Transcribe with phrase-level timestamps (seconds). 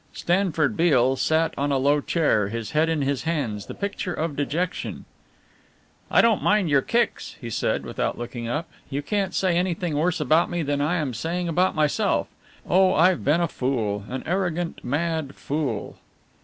[0.13, 4.35] Stanford Beale sat on a low chair, his head in his hands, the picture of
[4.35, 5.05] dejection.
[6.09, 10.19] "I don't mind your kicks," he said, without looking up; "you can't say anything worse
[10.19, 12.27] about me than I am saying about myself.
[12.67, 15.99] Oh, I've been a fool, an arrogant mad fool."